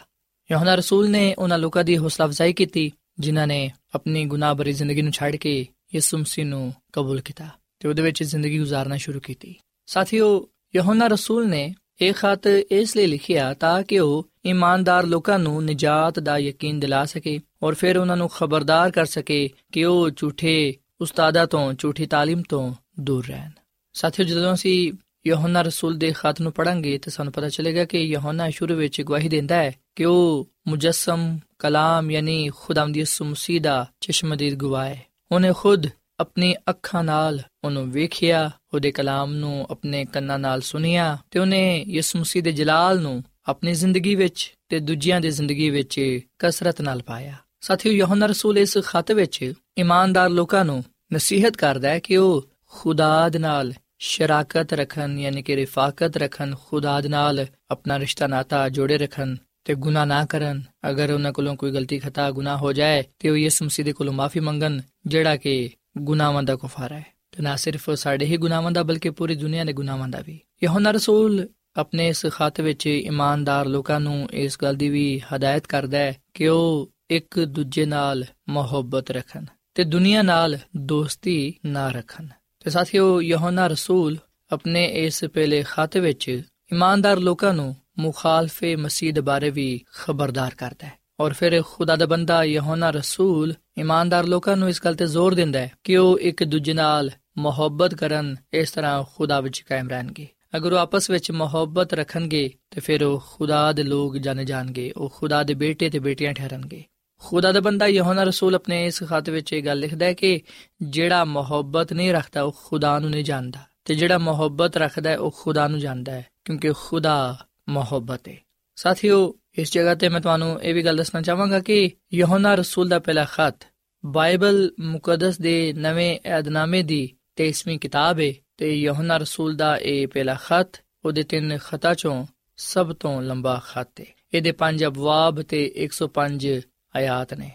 [0.52, 5.12] ਯਹੋਨਾ ਰਸੂਲ ਨੇ ਉਹਨਾਂ ਲੋਕਾਂ ਦੀ ਹੌਸਲਾ ਅਫਜ਼ਾਈ ਕੀਤੀ, ਜਿਨ੍ਹਾਂ ਨੇ ਆਪਣੀ ਗੁਨਾਹਭਰੀ ਜ਼ਿੰਦਗੀ ਨੂੰ
[5.12, 7.48] ਛੱਡ ਕੇ ਯਿਸੂ ਮਸੀਹ ਨੂੰ ਕਬੂਲ ਕੀਤਾ
[7.80, 9.54] ਤੇ ਉਹਦੇ ਵਿੱਚ ਜ਼ਿੰਦਗੀ گزارنا ਸ਼ੁਰੂ ਕੀਤੀ।
[9.86, 15.65] ਸਾਥੀਓ, ਯਹੋਨਾ ਰਸੂਲ ਨੇ ਇਹ ਖਤ ਇਸ ਲਈ ਲਿਖਿਆ ਤਾਂ ਕਿ ਉਹ ਇਮਾਨਦਾਰ ਲੋਕਾਂ ਨੂੰ
[15.65, 20.73] ਨਜਾਤ ਦਾ ਯਕੀਨ ਦਿਲਾ ਸਕੇ ਔਰ ਫਿਰ ਉਹਨਾਂ ਨੂੰ ਖਬਰਦਾਰ ਕਰ ਸਕੇ ਕਿ ਉਹ ਝੂਠੇ
[21.01, 23.49] ਉਸਤਾਦਾਂ ਤੋਂ ਝੂਠੀ تعلیم ਤੋਂ ਦੂਰ ਰਹਿਣ
[23.93, 24.91] ਸਾਥੀਓ ਜਦੋਂ ਅਸੀਂ
[25.27, 29.29] ਯਹੋਨਾ ਰਸੂਲ ਦੇ ਖਤ ਨੂੰ ਪੜਾਂਗੇ ਤਾਂ ਸਾਨੂੰ ਪਤਾ ਚੱਲੇਗਾ ਕਿ ਯਹੋਨਾ ਸ਼ੁਰੂ ਵਿੱਚ ਗਵਾਹੀ
[29.29, 35.51] ਦਿੰਦਾ ਹੈ ਕਿ ਉਹ ਮੁਜਸਮ ਕਲਾਮ ਯਾਨੀ ਖੁਦਾਵੰਦ ਯਿਸੂ ਮਸੀਹ ਦਾ ਚਸ਼ਮਦੀਦ ਗਵਾਹ ਹੈ ਉਹਨੇ
[35.55, 35.87] ਖੁਦ
[36.20, 42.18] ਆਪਣੀ ਅੱਖਾਂ ਨਾਲ ਉਹਨੂੰ ਵੇਖਿਆ, ਉਹਦੇ ਕਲਾਮ ਨੂੰ ਆਪਣੇ ਕੰਨਾਂ ਨਾਲ ਸੁਨਿਆ ਤੇ ਉਹਨੇ ਯਿਸੂ
[42.18, 47.34] ਮਸੀਹ ਦੇ ਜਲਾਲ ਨੂੰ ਆਪਣੀ ਜ਼ਿੰਦਗੀ ਵਿੱਚ ਤੇ ਦੂਜਿਆਂ ਦੀ ਜ਼ਿੰਦਗੀ ਵਿੱਚ ਕਸਰਤ ਨਾਲ ਪਾਇਆ।
[47.60, 53.28] ਸਾਥੀਓ, ਯਹੋਨਾ ਰਸੂਲ ਇਸ ਖਤ ਵਿੱਚ ਇਮਾਨਦਾਰ ਲੋਕਾਂ ਨੂੰ ਨਸੀਹਤ ਕਰਦਾ ਹੈ ਕਿ ਉਹ ਖੁਦਾ
[53.28, 58.98] ਦੇ ਨਾਲ ਸ਼ਰਾਕਤ ਰੱਖਣ ਯਾਨੀ ਕਿ ਰਿਫਾਕਤ ਰੱਖਣ, ਖੁਦਾ ਦੇ ਨਾਲ ਆਪਣਾ ਰਿਸ਼ਤਾ ਨਾਤਾ ਜੋੜੇ
[58.98, 63.30] ਰੱਖਣ ਤੇ ਗੁਨਾਹ ਨਾ ਕਰਨ। ਅਗਰ ਉਹਨਾਂ ਕੋਲੋਂ ਕੋਈ ਗਲਤੀ, ਖਤਾ, ਗੁਨਾਹ ਹੋ ਜਾਏ ਤੇ
[63.30, 67.56] ਉਹ ਯਿਸੂ ਮਸੀਹ ਦੇ ਕੋਲੋਂ ਮਾਫੀ ਮੰਗਣ, ਜਿਹੜਾ ਕਿ ਗੁਨਾਹਾਂ ਦਾ ਕਫਾਰਾ ਹੈ। ਤੇ ਨਾ
[67.56, 72.08] ਸਿਰਫ ਸਾਡੇ ਹੀ ਗੁਨਾਹਾਂ ਦਾ, ਬਲਕਿ ਪੂਰੀ ਦੁਨੀਆ ਦੇ ਗੁਨਾਹਾਂ ਦਾ ਵੀ। ਯਹੋਨਾ ਰਸੂਲ ਆਪਣੇ
[72.08, 76.92] ਇਸ ਖਾਤ ਵਿੱਚ ਇਮਾਨਦਾਰ ਲੋਕਾਂ ਨੂੰ ਇਸ ਗੱਲ ਦੀ ਵੀ ਹਦਾਇਤ ਕਰਦਾ ਹੈ ਕਿ ਉਹ
[77.10, 82.26] ਇੱਕ ਦੂਜੇ ਨਾਲ ਮੁਹੱਬਤ ਰੱਖਣ ਤੇ ਦੁਨੀਆ ਨਾਲ ਦੋਸਤੀ ਨਾ ਰੱਖਣ।
[82.60, 84.18] ਤੇ ਸਾਥੀਓ, ਯਹੋਨਾ ਰਸੂਲ
[84.52, 90.86] ਆਪਣੇ ਇਸ ਪਹਿਲੇ ਖਾਤੇ ਵਿੱਚ ਇਮਾਨਦਾਰ ਲੋਕਾਂ ਨੂੰ ਮੁਖਾਲਫੇ ਮਸੀਹ ਦੇ ਬਾਰੇ ਵੀ ਖਬਰਦਾਰ ਕਰਦਾ
[90.86, 95.34] ਹੈ। ਔਰ ਫਿਰ ਖੁਦਾ ਦਾ ਬੰਦਾ ਯਹੋਨਾ ਰਸੂਲ ਇਮਾਨਦਾਰ ਲੋਕਾਂ ਨੂੰ ਇਸ ਗੱਲ ਤੇ ਜ਼ੋਰ
[95.34, 100.28] ਦਿੰਦਾ ਹੈ ਕਿ ਉਹ ਇੱਕ ਦੂਜੇ ਨਾਲ ਮੁਹੱਬਤ ਕਰਨ, ਇਸ ਤਰ੍ਹਾਂ ਖੁਦਾ ਵਿੱਚ ਕਾਇਮ ਰਹਿਣਗੇ।
[100.56, 105.12] ਅਗਰ ਉਹ ਆਪਸ ਵਿੱਚ ਮੁਹੱਬਤ ਰੱਖਣਗੇ, ਤੇ ਫਿਰ ਉਹ ਖੁਦਾ ਦੇ ਲੋਕ ਜਾਣੇ ਜਾਣਗੇ, ਉਹ
[105.16, 106.84] ਖੁਦਾ ਦੇ ਬੇਟੇ ਤੇ ਬੇਟੀਆਂ ਠਹਿਰਨਗੇ।
[107.18, 110.40] ਖੁਦਾ ਦਾ ਬੰਦਾ ਯਹੋਨਾ ਰਸੂਲ ਆਪਣੇ ਇਸ ਖਤ ਵਿੱਚ ਇਹ ਗੱਲ ਲਿਖਦਾ ਹੈ ਕਿ
[110.82, 115.34] ਜਿਹੜਾ ਮੁਹੱਬਤ ਨਹੀਂ ਰੱਖਦਾ, ਉਹ ਖੁਦਾ ਨੂੰ ਨਹੀਂ ਜਾਣਦਾ। ਤੇ ਜਿਹੜਾ ਮੁਹੱਬਤ ਰੱਖਦਾ ਹੈ, ਉਹ
[115.38, 118.36] ਖੁਦਾ ਨੂੰ ਜਾਣਦਾ ਹੈ, ਕਿਉਂਕਿ ਖੁਦਾ ਮੁਹੱਬਤ ਹੈ।
[118.76, 122.98] ਸਾਥੀਓ ਇਸ ਜਗ੍ਹਾ ਤੇ ਮੈਂ ਤੁਹਾਨੂੰ ਇਹ ਵੀ ਗੱਲ ਦੱਸਣਾ ਚਾਹਾਂਗਾ ਕਿ ਯਹੋਨਾ ਰਸੂਲ ਦਾ
[122.98, 123.66] ਪਹਿਲਾ ਖਤ
[124.06, 127.10] ਬਾਈਬਲ ਮੁਕੱਦਸ ਦੇ ਨਵੇਂ ਏਧਨਾਮੇ ਦੀ
[127.42, 132.92] 23ਵੀਂ ਕਿਤਾਬ ਹੈ ਤੇ ਯਹੋਨਾ ਰਸੂਲ ਦਾ ਇਹ ਪਹਿਲਾ ਖਤ ਉਹਦੇ ਤਿੰਨ ਖਤਾਂ ਚੋਂ ਸਭ
[132.92, 136.60] ਤੋਂ ਲੰਬਾ ਖਤ ਹੈ ਇਹਦੇ ਪੰਜ ਅਬਵਾਬ ਤੇ 105
[136.96, 137.50] ਆਇਤ ਨੇ।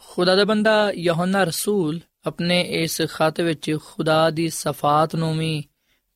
[0.00, 5.64] ਖੁਦਾ ਦਾ ਬੰਦਾ ਯਹੋਨਾ ਰਸੂਲ ਆਪਣੇ ਇਸ ਖਤ ਵਿੱਚ ਖੁਦਾ ਦੀ ਸਫਾਤ ਨੂੰ ਵੀ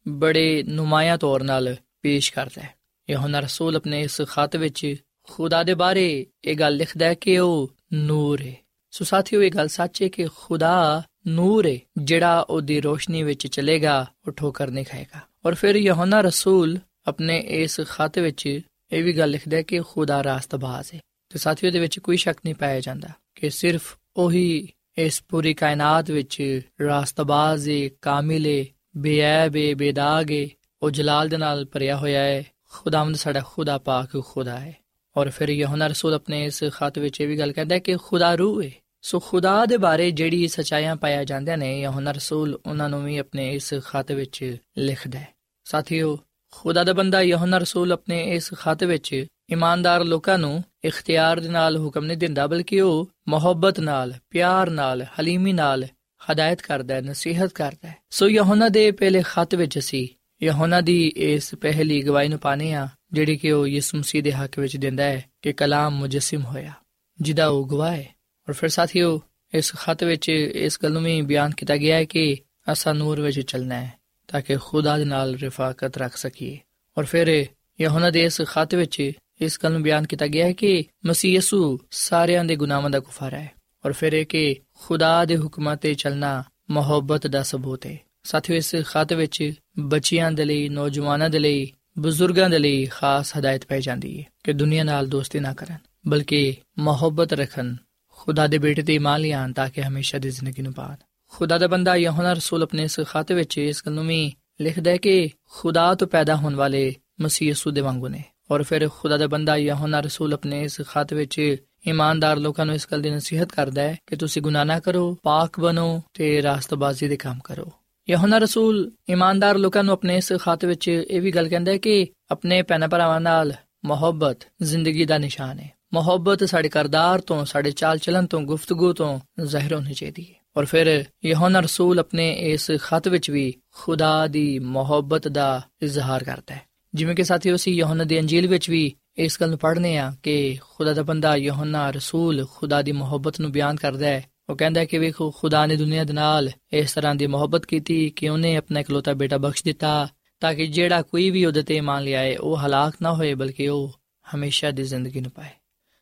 [0.08, 2.74] ਬੜੇ ਨੁਮਾਇਆ ਤੌਰ ਨਾਲ ਪੇਸ਼ ਕਰਦਾ ਹੈ।
[3.10, 4.96] ਯਹੋਨਾ ਰਸੂਲ ਆਪਣੇ ਇਸ ਖਤ ਵਿੱਚ
[5.30, 8.56] ਖੁਦਾ ਦੇ ਬਾਰੇ ਇਹ ਗੱਲ ਲਿਖਦਾ ਹੈ ਕਿ ਉਹ ਨੂਰ ਹੈ
[8.90, 14.06] ਸੋ ਸਾਥੀਓ, ਇਹ ਗੱਲ ਸੱਚ ਹੈ ਕਿ ਖੁਦਾ ਨੂਰ ਹੈ ਜਿਹੜਾ ਉਹਦੀ ਰੋਸ਼ਨੀ ਵਿੱਚ ਚਲੇਗਾ
[14.26, 18.46] ਉਹ ਠੋਕਰ ਨਹੀਂ ਖਾਏਗਾ ਔਰ ਫਿਰ ਯਹੋਨਾ ਰਸੂਲ ਆਪਣੇ ਇਸ ਖਤ ਵਿੱਚ
[18.92, 22.38] ਇਹ ਵੀ ਗੱਲ ਲਿਖਦਾ ਹੈ ਕਿ ਖੁਦਾ ਰਾਸਤਬਾਜ਼ ਹੈ ਤੇ ਸਾਥੀਓ ਦੇ ਵਿੱਚ ਕੋਈ ਸ਼ੱਕ
[22.44, 28.64] ਨਹੀਂ ਪਾਇਆ ਜਾਂਦਾ ਕਿ ਸਿਰਫ ਉਹੀ ਇਸ ਪੂਰੀ ਕਾਇਨਾਤ ਵਿੱਚ ਰਾਸਤਬਾਜ਼ ਹੈ ਕਾਮਿਲ ਹੈ
[28.96, 30.46] ਬੇਅਬ ਹੈ ਬੇਦਾਗ ਹੈ
[30.82, 34.76] ਉਹ ਜਲਾਲ ਦੇ ਨਾਲ ਭਰਿਆ ਹੋਇਆ ਹੈ ਖੁਦਾਵੰਦ ਸਾਡਾ ਖੁਦਾ ਪਾਕ ਖੁਦਾ ਹੈ
[35.16, 38.34] ਔਰ ਫਿਰ ਯਹੋਨਾ ਰਸੂਲ ਆਪਣੇ ਇਸ ਖਤ ਵਿੱਚ ਇਹ ਵੀ ਗੱਲ ਕਹਿੰਦਾ ਹੈ ਕਿ ਖੁਦਾ
[38.34, 38.70] ਰੂਹ ਹੈ
[39.02, 43.54] ਸੋ ਖੁਦਾ ਦੇ ਬਾਰੇ ਜਿਹੜੀ ਸਚਾਈਆਂ ਪਾਇਆ ਜਾਂਦੀਆਂ ਨੇ, ਯਹੋਨਾ ਰਸੂਲ ਉਹਨਾਂ ਨੂੰ ਵੀ ਆਪਣੇ
[43.54, 45.28] ਇਸ ਖਤ ਵਿੱਚ ਲਿਖਦਾ ਹੈ।
[45.64, 46.18] ਸਾਥੀਓ,
[46.52, 51.76] ਖੁਦਾ ਦਾ ਬੰਦਾ ਯਹੋਨਾ ਰਸੂਲ ਆਪਣੇ ਇਸ ਖਤ ਵਿੱਚ ਇਮਾਨਦਾਰ ਲੋਕਾਂ ਨੂੰ ਇਖਤਿਆਰ ਦੇ ਨਾਲ
[51.76, 55.84] ਹੁਕਮ ਨਹੀਂ ਦਿੰਦਾ, ਬਲਕਿ ਉਹ ਮੁਹੱਬਤ ਨਾਲ, ਪਿਆਰ ਨਾਲ, ਹਲੀਮੀ ਨਾਲ
[56.32, 60.08] ਹਦਾਇਤ ਕਰਦਾ ਹੈ, ਨਸੀਹਤ ਕਰਦਾ ਹੈ। ਸੋ ਯਹੋਨਾ ਦੇ ਪਹਿਲੇ ਖਤ ਵਿੱਚ ਅਸੀਂ
[60.42, 64.58] ਯਹੋਨਾ ਦੀ ਇਸ ਪਹਿਲੀ ਗਵਾਹੀ ਨੂੰ ਪਾਣੇ ਆ ਜਿਹੜੀ ਕਿ ਉਹ ਯਿਸੂ ਮਸੀਹ ਦੇ ਹੱਕ
[64.58, 66.72] ਵਿੱਚ ਦਿੰਦਾ ਹੈ ਕਿ ਕਲਾਮ ਮੁਜਸਮ ਹੋਇਆ,
[67.20, 68.14] ਜਿਹਦਾ ਉਹ ਗਵਾਹ ਹੈ।
[68.48, 69.22] ਔਰ ਫਿਰ ਸਾਥੀਓ,
[69.54, 72.36] ਇਸ ਖਤ ਵਿੱਚ ਇਸ ਗੱਲ ਨੂੰ ਵੀ ਬਿਆਨ ਕੀਤਾ ਗਿਆ ਹੈ ਕਿ
[72.72, 73.92] ਅਸਾਂ ਨੂਰ ਵਿੱਚ ਚੱਲਣਾ ਹੈ,
[74.28, 76.58] ਤਾਂ ਕਿ ਖੁਦਾ ਦੇ ਨਾਲ ਰਫਾਕਤ ਰੱਖ ਸਕੀਏ।
[76.98, 77.46] ਔਰ ਫਿਰ
[77.80, 81.78] ਯਹੋਨਾ ਦੇ ਇਸ ਖਤ ਵਿੱਚ ਇਸ ਗੱਲ ਨੂੰ ਬਿਆਨ ਕੀਤਾ ਗਿਆ ਹੈ ਕਿ ਮਸੀਹ ਯਸੂ
[81.90, 83.52] ਸਾਰਿਆਂ ਦੇ ਗੁਨਾਹਾਂ ਦਾ ਗੁਫਾਰਾ ਹੈ।
[83.86, 88.76] ਔਰ ਫਿਰ ਇਹ ਕਿ ਖੁਦਾ ਦੇ ਹੁਕਮਾਂ ਤੇ ਚੱਲਣਾ ਮੁਹੱਬਤ ਦਾ ਸਬੂਤ ਹੈ। ਸਾਥੀਓ, ਇਸ
[88.84, 94.20] ਖਤ ਵਿੱਚ ਬੱਚਿਆਂ ਦੇ ਲਈ, ਨੌਜਵਾਨਾਂ ਦੇ ਲਈ ਬਜ਼ੁਰਗਾਂ ਦੇ ਲਈ ਖਾਸ ਹਦਾਇਤ ਪਾਈ ਜਾਂਦੀ
[94.20, 97.74] ਹੈ ਕਿ ਦੁਨੀਆ ਨਾਲ ਦੋਸਤੀ ਨਾ ਕਰਨ, ਬਲਕਿ ਮੁਹੱਬਤ ਰੱਖਣ,
[98.08, 100.96] ਖੁਦਾ ਦੇ ਬੇਟੇ ਤੇ ਇਮਾਨ ਲਿਆਣ ਤਾਂ ਕਿ ਹਮੇਸ਼ਾ ਦੀ ਜ਼ਿੰਦਗੀ ਨੂੰ ਪਾਣ।
[101.28, 104.96] ਖੁਦਾ ਦਾ ਬੰਦਾ ਯਹੋਨਾ ਰਸੂਲ ਆਪਣੇ ਇਸ ਖਾਤੇ ਵਿੱਚ ਇਸ ਗੱਲ ਨੂੰ ਵੀ ਲਿਖਦਾ ਹੈ
[104.96, 109.26] ਕਿ ਖੁਦਾ ਤੋਂ ਪੈਦਾ ਹੋਣ ਵਾਲੇ ਮਸੀਹ ਯਸੂ ਦੇ ਵਾਂਗੂ ਨੇ। ਔਰ ਫਿਰ ਖੁਦਾ ਦਾ
[109.26, 113.82] ਬੰਦਾ ਯਹੋਨਾ ਰਸੂਲ ਆਪਣੇ ਇਸ ਖਾਤੇ ਵਿੱਚ ਇਮਾਨਦਾਰ ਲੋਕਾਂ ਨੂੰ ਇਸ ਗੱਲ ਦੀ ਨਸੀਹਤ ਕਰਦਾ
[113.82, 117.72] ਹੈ ਕਿ ਤੁਸੀਂ ਗੁਨਾਹ ਨਾ ਕਰੋ, ਪਾਕ ਬਣੋ ਤੇ ਰਾਸਤਬਾਜ਼ੀ ਦੇ ਕੰਮ ਕਰੋ।
[118.10, 122.06] ਯਹੋਨਾ ਰਸੂਲ ਇਮਾਨਦਾਰ ਲੋਕਾਂ ਨੂੰ ਆਪਣੇ ਇਸ ਖਾਤੇ ਵਿੱਚ ਇਹ ਵੀ ਗੱਲ ਕਹਿੰਦਾ ਹੈ ਕਿ
[122.30, 123.52] ਆਪਣੇ ਭੈਣ ਭਰਾਵਾਂ ਨਾਲ
[123.84, 129.20] ਮੁਹੱਬਤ ਜ਼ਿੰਦਗੀ ਦਾ ਨਿਸ਼ਾਨ ਹੈ। ਮੁਹੱਬਤ ਸਾਡੇ ਕਰਦਾਰ ਤੋਂ, ਸਾਡੇ ਚਾਲ ਚਲਨ ਤੋਂ, ਗੁਫ਼ਤਗੂ ਤੋਂ
[129.44, 134.58] ਜ਼ਾਹਿਰ ਹੋਣੀ ਚਾਹੀਦੀ ਹੈ। ਔਰ ਫਿਰ ਯਹੋਨਾ ਰਸੂਲ ਆਪਣੇ ਇਸ ਖਤ ਵਿੱਚ ਵੀ ਖੁਦਾ ਦੀ
[134.58, 136.62] ਮੁਹੱਬਤ ਦਾ ਇਜ਼ਹਾਰ ਕਰਦਾ ਹੈ।
[136.94, 140.58] ਜਿਵੇਂ ਕਿ ਸਾਥੀਓ, ਅਸੀਂ ਯਹੋਨਾ ਦੀ ਅੰਜੀਲ ਵਿੱਚ ਵੀ ਇਸ ਗੱਲ ਨੂੰ ਪੜ੍ਹਨੇ ਆ ਕਿ
[140.70, 144.98] ਖੁਦਾ ਦਾ ਬੰਦਾ ਯਹੋਨਾ ਰਸੂਲ ਖੁਦਾ ਦੀ ਮੁਹੱਬਤ ਨੂੰ ਬਿਆਨ ਕਰਦਾ ਹੈ ਉਹ ਕਹਿੰਦਾ ਕਿ
[144.98, 149.12] ਵੇਖੋ, ਖੁਦਾ ਨੇ ਦੁਨੀਆ ਦੇ ਨਾਲ ਇਸ ਤਰ੍ਹਾਂ ਦੀ ਮੁਹੱਬਤ ਕੀਤੀ ਕਿ ਉਹਨੇ ਆਪਣਾ ਇਕਲੌਤਾ
[149.12, 150.08] ਬੇਟਾ ਬਖਸ਼ ਦਿੱਤਾ
[150.40, 153.92] ਤਾਂ ਕਿ ਜਿਹੜਾ ਕੋਈ ਵੀ ਉਹਦੇ ਤੇ ਮੰਨ ਲਿਆਏ, ਉਹ ਹਲਾਕ ਨਾ ਹੋਏ, ਬਲਕਿ ਉਹ
[154.34, 155.48] ਹਮੇਸ਼ਾ ਦੀ ਜ਼ਿੰਦਗੀ ਨੂੰ ਪਾਏ।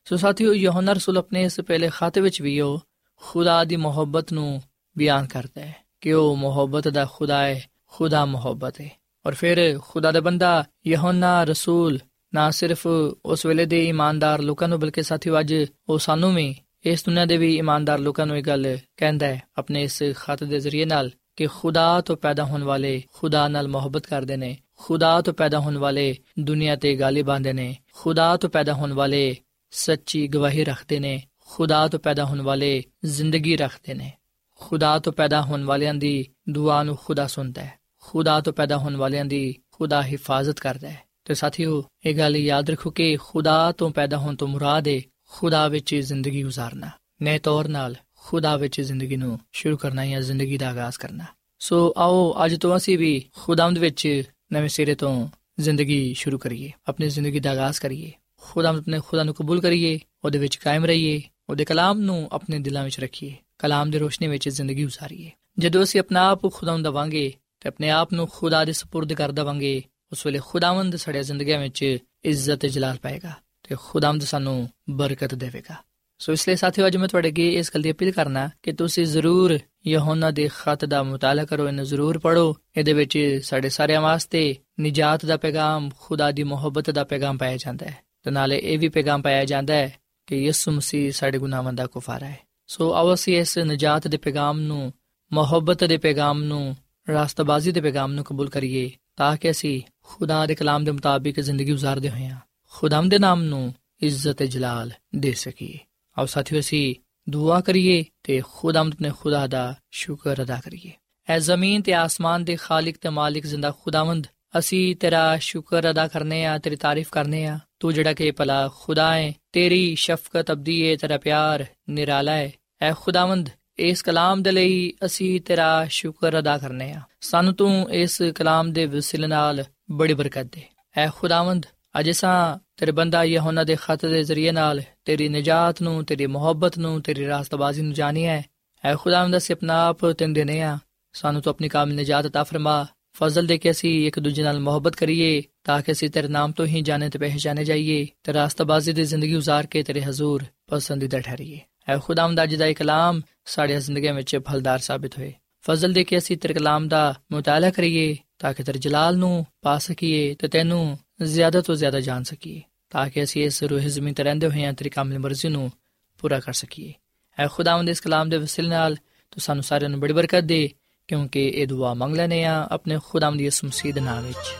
[0.05, 2.81] ਸੋ ਸਾਥੀਓ, ਯਹੋਨਾ ਰਸੂਲ ਆਪਣੇ ਇਸ ਪਹਿਲੇ ਖਾਤੇ ਵਿੱਚ ਵੀ ਉਹ
[3.21, 4.63] ਖੁਦਾ ਦੀ ਮੁਹੱਬਤ ਨੂੰ
[4.99, 8.91] ਬਿਆਨ ਕਰਦਾ ਹੈ ਕਿ ਉਹ ਮੁਹੱਬਤ ਦਾ ਖੁਦਾ ਹੈ, ਖੁਦਾ ਮੁਹੱਬਤ ਹੈ।
[9.27, 11.99] ਔਰ ਫਿਰ ਖੁਦਾ ਦਾ ਬੰਦਾ ਯਹੋਨਾ ਰਸੂਲ
[12.35, 12.87] ਨਾ ਸਿਰਫ
[13.25, 15.55] ਉਸ ਵੇਲੇ ਦੇ ਇਮਾਨਦਾਰ ਲੋਕਾਂ ਨੂੰ, ਬਲਕਿ ਸਾਥੀਓ ਅੱਜ
[15.89, 16.57] ਉਹ ਸਾਨੂੰ ਵੀ
[16.89, 20.61] ਇਸ ਦੁਨੀਆਂ ਦੇ ਵੀ ਇਮਾਨਦਾਰ ਲੋਕਾਂ ਨੂੰ ਇਹ ਗੱਲ ਕਹਿੰਦਾ ਹੈ, ਆਪਣੇ ਇਸ ਖਤ ਦੇ
[20.61, 25.35] ਜ਼ਰੀਏ ਨਾਲ ਕਿ ਖੁਦਾ ਤੋਂ ਪੈਦਾ ਹੋਣ ਵਾਲੇ ਖੁਦਾ ਨਾਲ ਮੁਹੱਬਤ ਕਰਦੇ ਨੇ, ਖੁਦਾ ਤੋਂ
[25.35, 29.37] ਪੈਦਾ ਹੋਣ ਵਾਲੇ ਦੁਨੀਆ ਤੇ ਗਾਲੀ ਆਂਦੇ ਨੇ, ਖੁਦਾ ਤੋਂ ਪੈਦਾ ਹੋਣ ਵਾਲੇ
[29.71, 34.13] ਸੱਚੀ ਗਵਾਹੀ ਰੱਖਦੇ ਨੇ, ਖੁਦਾ ਤੋਂ ਪੈਦਾ ਹੋਣ ਵਾਲੇ ਜ਼ਿੰਦਗੀ ਰੱਖਦੇ ਨੇ।
[34.55, 37.73] ਖੁਦਾ ਤੋਂ ਪੈਦਾ ਹੋਣ ਵਾਲਿਆਂ ਦੀ ਦੁਆ ਨੂੰ ਖੁਦਾ ਸੁਣਦਾ ਹੈ,
[38.03, 42.71] ਖੁਦਾ ਤੋਂ ਪੈਦਾ ਹੋਣ ਵਾਲਿਆਂ ਦੀ ਖੁਦਾ ਹਿਫਾਜ਼ਤ ਕਰਦਾ ਹੈ। ਤੇ ਸਾਥੀਓ, ਇਹ ਗੱਲ ਯਾਦ
[42.71, 46.91] ਰੱਖੋ ਕਿ ਖੁਦਾ ਤੋਂ ਪੈਦਾ ਹੋਣ ਤੋਂ ਮੁਰਾਦ ਹੈ ਖੁਦਾ ਵਿੱਚ ਜ਼ਿੰਦਗੀ گزارਣਾ
[47.23, 51.25] ਨਏ ਤੌਰ ਨਾਲ ਖੁਦਾ ਵਿੱਚ ਜ਼ਿੰਦਗੀ ਨੂੰ ਸ਼ੁਰੂ ਕਰਨਾ ਜਾਂ ਜ਼ਿੰਦਗੀ ਦਾ ਆਗਾਜ਼ ਕਰਨਾ
[51.59, 55.29] ਸੋ ਆਓ, ਅੱਜ ਤੋਂ ਅਸੀਂ ਵੀ ਖੁਦਾਵੰਦ ਵਿੱਚ ਨਵੇਂ ਸਿਰੇ ਤੋਂ
[55.61, 60.39] ਜ਼ਿੰਦਗੀ ਸ਼ੁਰੂ ਕਰੀਏ, ਆਪਣੀ ਜ਼ਿੰਦਗੀ ਦਾ ਆਗਾਜ਼ ਕਰੀਏ। ਖੁਦਾਵੰਦ ਆਪਣੇ ਖੁਦਾ ਨੂੰ ਕਬੂਲ ਕਰੀਏ, ਉਹਦੇ
[60.39, 64.85] ਵਿੱਚ ਕਾਇਮ ਰਹੀਏ, ਉਹਦੇ ਕਲਾਮ ਨੂੰ ਆਪਣੇ ਦਿਲਾਂ ਵਿੱਚ ਰੱਖੀਏ, ਕਲਾਮ ਦੀ ਰੋਸ਼ਨੀ ਵਿੱਚ ਜ਼ਿੰਦਗੀ
[64.85, 69.33] گزارੀਏ ਜਦੋਂ ਅਸੀਂ ਆਪਣਾ ਆਪ ਖੁਦਾਵੰਦ ਦਵਾਂਗੇ ਤੇ ਆਪਣੇ ਆਪ ਨੂੰ ਖੁਦਾ ਦੇ سپرد ਕਰ
[69.33, 73.33] ਦਵਾਂਗੇ, ਉਸ ਵੇਲੇ ਖੁਦਾਵੰਦ ਸਾਡੀਆਂ ਜ਼ਿੰਦਗੀਆਂ ਵਿੱਚ ਇੱਜ਼ਤ ਤੇ ਜਲਾਲ ਪਾਏਗਾ।
[73.69, 75.75] ਤੇ ਖੁਦਾਵੰਦ ਸਾਨੂੰ ਬਰਕਤ ਦੇਵੇਗਾ।
[76.19, 79.07] ਸੋ ਇਸ ਲਈ ਸਾਥੀਓ, ਅੱਜ ਮੈਂ ਤੁਹਾਡੇ ਅੱਗੇ ਇਸ ਗੱਲ ਦੀ ਅਪੀਲ ਕਰਨਾ ਕਿ ਤੁਸੀਂ
[79.07, 84.57] ਜ਼ਰੂਰ ਯਹੋਨਾ ਦੇ ਖਤ ਦਾ ਮਤਾਲਾ ਕਰੋ, ਇਹਨੂੰ ਜ਼ਰੂਰ ਪੜੋ ਇਹਦੇ ਵਿੱਚ ਸਾਡੇ ਸਾਰਿਆਂ ਵਾਸਤੇ
[84.81, 88.89] ਨਜਾਤ ਦਾ ਪੈਗਾਮ, ਖੁਦਾ ਦੀ ਮੁਹੱਬਤ ਦਾ ਪੈਗਾਮ ਪਾਇਆ ਜਾਂਦਾ ਹੈ। ਤੇ ਨਾਲੇ ਇਹ ਵੀ
[88.89, 93.39] ਪੈਗਾਮ ਪਾਇਆ ਜਾਂਦਾ ਹੈ ਕਿ ਯਿਸੂ ਮਸੀਹ ਸਾਡੇ ਗੁਨਾਹਾਂ ਦਾ ਕਫਾਰਾ ਹੈ। ਸੋ ਆਓ ਅਸੀਂ
[93.39, 94.93] ਇਸ ਨਜਾਤ ਦੇ ਪੈਗਾਮ ਨੂੰ,
[95.33, 96.77] ਮੁਹੱਬਤ ਦੇ ਪੈਗਾਮ ਨੂੰ,
[97.09, 101.73] ਰਾਸਤਬਾਜ਼ੀ ਦੇ ਪੈਗਾਮ ਨੂੰ ਕਬੂਲ ਕਰੀਏ, ਤਾਂ ਕਿ ਅਸੀਂ ਖੁਦਾ ਦੇ ਕਲਾਮ ਦੇ ਮੁਤਾਬਿਕ ਜ਼ਿੰਦਗੀ
[101.73, 102.37] گزارਦੇ ਹੋਈਆਂ
[102.79, 105.79] ਖੁਦਾਮ ਦੇ ਨਾਮ ਨੂੰ ਇੱਜ਼ਤ ਤੇ ਜਲਾਲ ਦੇ ਸਕੀਏ।
[106.19, 106.95] ਆਓ ਸਾਥੀਓ, ਅਸੀਂ
[107.29, 110.93] ਦੁਆ ਕਰੀਏ ਤੇ ਖੁਦਾਮ ਆਪਣੇ ਖੁਦਾ ਦਾ ਸ਼ੁਕਰ ਅਦਾ ਕਰੀਏ।
[111.29, 114.27] ਐ ਜ਼ਮੀਨ ਤੇ ਆਸਮਾਨ ਦੇ ਖਾਲਕ ਤੇ ਮਾਲਿਕ ਜ਼ਿੰਦਾ ਖੁਦਾਵੰਦ,
[114.59, 119.15] ਅਸੀਂ ਤੇਰਾ ਸ਼ੁਕਰ ਅਦਾ ਕਰਨੇ ਆ, ਤੇਰੀ ਤਾਰੀਫ ਕਰਨੇ ਆ। ਤੂੰ ਜਿਹੜਾ ਕਿ ਭਲਾ ਖੁਦਾ
[119.15, 124.93] ਹੈ ਤੇਰੀ ਸ਼ਫਕਤ ਅਬਦੀ ਹੈ ਤੇਰਾ ਪਿਆਰ ਨਿਰਾਲਾ ਹੈ ਐ ਖੁਦਾਵੰਦ, ਇਸ ਕਲਾਮ ਦੇ ਲਈ
[125.05, 130.45] ਅਸੀਂ ਤੇਰਾ ਸ਼ੁਕਰ ਅਦਾ ਕਰਨੇ ਆ। ਸਾਨੂੰ ਤੂੰ ਇਸ ਕਲਾਮ ਦੇ ਵਸਿਲੇ ਨਾਲ ਬੜੀ ਬਰਕਤ
[130.45, 130.63] ਦੇ।
[130.97, 131.67] ਐ ਖੁਦਾਵੰਦ,
[132.01, 136.78] ਅਜੇ ਸਾਂ ਤੇਰੇ ਬੰਦਾ ਯਹੋਨਾ ਦੇ ਖਤ ਦੇ ਜ਼ਰੀਏ ਨਾਲ ਤੇਰੀ ਨਜਾਤ ਨੂੰ ਤੇਰੀ ਮੁਹੱਬਤ
[136.78, 138.44] ਨੂੰ ਤੇਰੀ ਰਾਸਤਬਾਜ਼ੀ ਨੂੰ ਜਾਣਿਆ ਹੈ
[138.86, 140.78] ਐ ਖੁਦਾਵੰਦ ਅਸੀਂ ਆਪਣਾ ਆਪ ਤੈਨੂੰ ਦੇਨੇ ਆ
[141.14, 144.96] ਸਾਨੂੰ ਤੂੰ ਆਪਣੀ ਕਾਮਿਲ ਨਜਾਤ عطا ਫਰਮਾ ਫਜ਼ਲ ਦੇ ਕੇ ਅਸੀਂ ਇੱਕ ਦੂਜੇ ਨਾਲ ਮੁਹੱਬਤ
[144.96, 149.04] ਕਰੀਏ ਤਾਂ ਕਿ ਅਸੀਂ ਤੇਰੇ ਨਾਮ ਤੋਂ ਹੀ ਜਾਣੇ ਤੇ ਪਹਿਚਾਨੇ ਜਾਈਏ ਤੇ ਰਾਸਤਬਾਜ਼ੀ ਦੀ
[149.04, 154.12] ਜ਼ਿੰਦਗੀ گزار ਕੇ ਤੇਰੇ ਹਜ਼ੂਰ ਪਸੰਦੀਦਾ ਠਹਿਰੀਏ ਐ ਖੁਦਾਵੰਦ ਅੱਜ ਦਾ ਇਹ ਕਲਾਮ ਸਾਡੀ ਜ਼ਿੰਦਗੀ
[154.12, 158.64] ਵਿੱਚ ਫਲਦਾਰ ਸਾਬਿਤ ਹੋਏ ਫਜ਼ਲ ਦੇ ਕੇ ਅਸੀਂ ਤੇਰੇ ਕਲਾਮ ਦਾ ਮਤਾਲਾ ਕਰੀਏ ਤਾਂ ਕਿ
[158.64, 163.45] ਤੇਰੇ ਜਲਾਲ ਨੂੰ ਪਾ ਸਕੀਏ ਤੇ ਤੈਨੂੰ ਜ਼ਿਆਦਾ ਤੋਂ ਜ਼ਿਆਦਾ ਜਾਣ ਸਕੀਏ ਤਾਂ ਕਿ ਅਸੀਂ
[163.45, 165.71] ਇਸ ਰੂਹ ਜ਼ਮੀਨ ਤੇ ਰਹਿੰਦੇ ਹੋਏ ਤੇਰੀ ਕਾਮਿਲ ਮਰਜ਼ੀ ਨੂੰ
[166.19, 166.93] ਪੂਰਾ ਕਰ ਸਕੀਏ
[167.39, 168.95] ਐ ਖੁਦਾਵੰਦ ਇਸ ਕਲਾਮ ਦੇ ਵਸਿਲੇ ਨਾਲ
[169.33, 170.69] ਤੂੰ ਸਾਨੂੰ ਸਾਰਿਆਂ ਨੂੰ ਬੜੀ ਬਰਕਤ ਦੇ
[171.09, 174.55] ਕਿਉਂਕਿ ਇਹ ਦੁਆ ਮੰਗ ਲੈਨੇ ਆ ਆਪਣੇ ਖੁਦਾਵੰਦ ਯਿਸੂ ਮਸੀਹ ਦੇ ਨਾਮ ਵਿੱਚ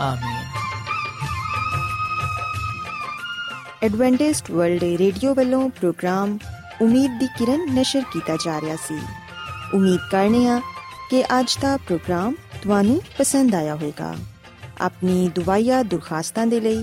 [0.00, 0.44] ਆਮੀਨ
[3.82, 6.38] ਐਡਵੈਂਟਿਸਟ ਵਰਲਡ ਰੇਡੀਓ ਵੱਲੋਂ ਪ੍ਰੋਗਰਾਮ
[6.82, 8.98] ਉਮੀਦ ਦੀ ਕਿਰਨ ਨਿਸ਼ਰ ਕੀਤਾ ਜਾ ਰਿਹਾ ਸੀ
[9.74, 10.60] ਉਮੀਦ ਕਰਨੇ ਆ
[11.10, 14.14] ਕਿ ਅੱਜ ਦਾ ਪ੍ਰੋਗਰਾਮ ਤੁਹਾਨੂੰ ਪਸੰਦ ਆਇਆ ਹੋਵੇਗਾ
[14.80, 16.82] ਆਪਣੀ ਦੁਆਇਆ ਦੁਰਖਾਸਤਾਂ ਦੇ ਲਈ